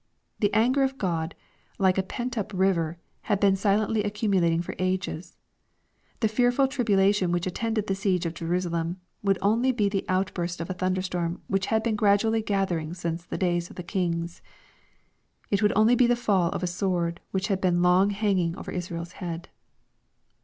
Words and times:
The 0.39 0.51
anger 0.55 0.81
of 0.81 0.97
God, 0.97 1.35
like 1.77 1.99
a 1.99 2.01
pent 2.01 2.35
up 2.35 2.53
river, 2.55 2.97
had 3.29 3.39
been 3.39 3.55
silently 3.55 4.01
accumulating 4.03 4.63
for 4.63 4.73
ages. 4.79 5.37
The 6.21 6.27
fearful 6.27 6.67
tribulation 6.67 7.31
which 7.31 7.45
attended 7.45 7.85
the 7.85 7.93
siege 7.93 8.25
of 8.25 8.33
Jerusalem, 8.33 8.99
would 9.21 9.37
on*y 9.43 9.71
be 9.71 9.89
the 9.89 10.03
outburst 10.09 10.59
of 10.59 10.71
a 10.71 10.73
thunderstorm 10.73 11.43
which 11.47 11.67
had 11.67 11.83
been 11.83 11.95
gradually 11.95 12.41
gathering 12.41 12.95
since 12.95 13.23
the 13.23 13.37
days 13.37 13.69
of 13.69 13.75
the 13.75 13.83
kings. 13.83 14.41
It 15.51 15.61
would 15.61 15.73
only 15.75 15.93
be 15.93 16.07
the 16.07 16.15
fall 16.15 16.49
of 16.49 16.63
a 16.63 16.65
sword 16.67 17.19
which 17.29 17.49
had 17.49 17.61
been 17.61 17.83
long 17.83 18.09
hanging 18.09 18.57
over 18.57 18.71
Israel's 18.71 19.11
head. 19.21 19.49